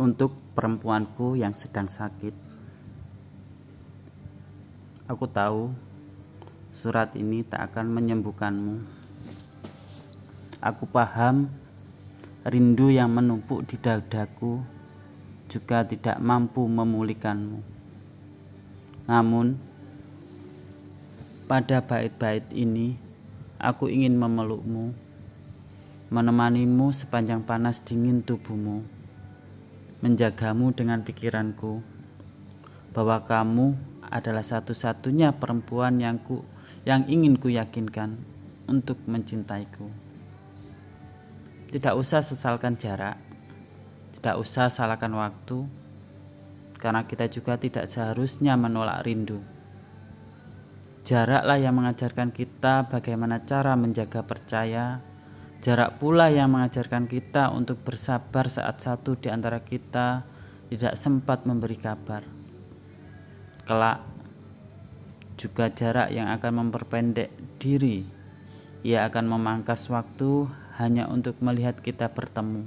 untuk 0.00 0.32
perempuanku 0.56 1.36
yang 1.36 1.52
sedang 1.52 1.84
sakit. 1.84 2.32
Aku 5.12 5.28
tahu 5.28 5.76
surat 6.72 7.12
ini 7.20 7.44
tak 7.44 7.68
akan 7.68 7.92
menyembuhkanmu. 7.92 8.80
Aku 10.64 10.88
paham 10.88 11.52
rindu 12.48 12.88
yang 12.88 13.12
menumpuk 13.12 13.68
di 13.68 13.76
dadaku 13.76 14.64
juga 15.52 15.84
tidak 15.84 16.16
mampu 16.16 16.64
memulihkanmu. 16.64 17.60
Namun, 19.04 19.60
pada 21.44 21.84
bait-bait 21.84 22.46
ini, 22.56 22.96
aku 23.60 23.92
ingin 23.92 24.16
memelukmu, 24.16 24.96
menemanimu 26.08 26.88
sepanjang 26.94 27.42
panas 27.42 27.82
dingin 27.82 28.22
tubuhmu, 28.22 28.99
menjagamu 30.00 30.72
dengan 30.72 31.04
pikiranku, 31.04 31.84
bahwa 32.90 33.22
kamu 33.24 33.76
adalah 34.10 34.42
satu-satunya 34.42 35.38
perempuan 35.38 36.02
yang 36.02 36.18
ku 36.18 36.42
yang 36.82 37.06
ingin 37.06 37.36
ku 37.36 37.52
yakinkan 37.52 38.16
untuk 38.66 38.98
mencintaiku. 39.06 39.86
Tidak 41.70 41.94
usah 41.94 42.24
sesalkan 42.24 42.74
jarak, 42.80 43.20
tidak 44.18 44.34
usah 44.42 44.66
salahkan 44.66 45.12
waktu, 45.14 45.68
karena 46.80 47.04
kita 47.06 47.28
juga 47.30 47.60
tidak 47.60 47.86
seharusnya 47.86 48.58
menolak 48.58 49.06
rindu. 49.06 49.38
Jaraklah 51.04 51.58
yang 51.60 51.76
mengajarkan 51.76 52.32
kita 52.32 52.88
bagaimana 52.88 53.42
cara 53.44 53.76
menjaga 53.76 54.24
percaya. 54.24 55.00
Jarak 55.60 56.00
pula 56.00 56.32
yang 56.32 56.56
mengajarkan 56.56 57.04
kita 57.04 57.52
untuk 57.52 57.84
bersabar 57.84 58.48
saat 58.48 58.80
satu 58.80 59.12
di 59.20 59.28
antara 59.28 59.60
kita 59.60 60.24
tidak 60.72 60.96
sempat 60.96 61.44
memberi 61.44 61.76
kabar. 61.76 62.24
Kelak 63.68 64.00
juga 65.36 65.68
jarak 65.68 66.16
yang 66.16 66.32
akan 66.32 66.64
memperpendek 66.64 67.28
diri. 67.60 68.08
Ia 68.88 69.04
akan 69.12 69.36
memangkas 69.36 69.84
waktu 69.92 70.48
hanya 70.80 71.12
untuk 71.12 71.36
melihat 71.44 71.76
kita 71.76 72.08
bertemu. 72.08 72.64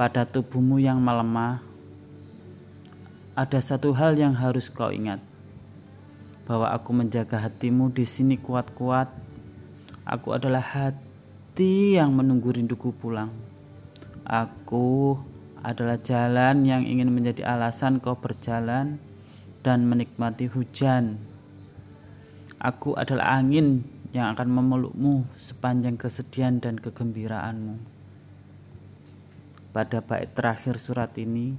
Pada 0.00 0.24
tubuhmu 0.24 0.80
yang 0.80 0.96
melemah, 0.96 1.60
ada 3.36 3.60
satu 3.60 3.92
hal 3.92 4.16
yang 4.16 4.32
harus 4.32 4.72
kau 4.72 4.88
ingat 4.88 5.20
bahwa 6.48 6.72
aku 6.72 6.96
menjaga 6.96 7.36
hatimu 7.36 7.92
di 7.92 8.08
sini 8.08 8.40
kuat-kuat. 8.40 9.12
Aku 10.08 10.32
adalah 10.32 10.64
hati 10.64 11.05
yang 11.64 12.12
menunggu 12.12 12.52
rinduku 12.52 12.92
pulang. 12.92 13.32
Aku 14.28 15.16
adalah 15.64 15.96
jalan 15.96 16.68
yang 16.68 16.84
ingin 16.84 17.08
menjadi 17.08 17.48
alasan 17.48 17.96
kau 18.02 18.20
berjalan 18.20 19.00
dan 19.64 19.88
menikmati 19.88 20.52
hujan. 20.52 21.16
Aku 22.60 22.92
adalah 22.92 23.40
angin 23.40 23.88
yang 24.12 24.36
akan 24.36 24.52
memelukmu 24.52 25.24
sepanjang 25.40 25.96
kesedihan 25.96 26.60
dan 26.60 26.76
kegembiraanmu. 26.76 27.80
Pada 29.72 30.04
bait 30.04 30.28
terakhir 30.36 30.76
surat 30.76 31.12
ini, 31.16 31.56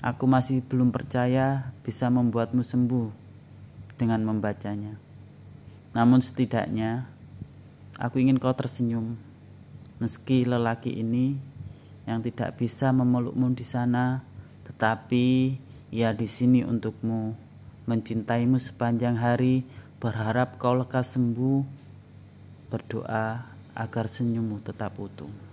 aku 0.00 0.24
masih 0.24 0.64
belum 0.64 0.92
percaya 0.92 1.72
bisa 1.84 2.08
membuatmu 2.08 2.64
sembuh 2.64 3.08
dengan 4.00 4.24
membacanya. 4.24 4.96
Namun 5.92 6.24
setidaknya 6.24 7.06
aku 8.00 8.20
ingin 8.20 8.40
kau 8.40 8.52
tersenyum. 8.56 9.16
Meski 10.00 10.48
lelaki 10.48 10.92
ini 10.92 11.36
yang 12.08 12.24
tidak 12.24 12.58
bisa 12.58 12.90
memelukmu 12.90 13.52
di 13.54 13.62
sana 13.62 14.24
tetapi 14.68 15.56
ia 15.92 16.16
di 16.16 16.28
sini 16.30 16.64
untukmu. 16.64 17.36
Mencintaimu 17.84 18.62
sepanjang 18.62 19.18
hari 19.18 19.66
berharap 19.98 20.56
kau 20.56 20.72
lekas 20.72 21.18
sembuh. 21.18 21.60
Berdoa 22.72 23.44
agar 23.76 24.08
senyummu 24.08 24.64
tetap 24.64 24.96
utuh 24.96 25.51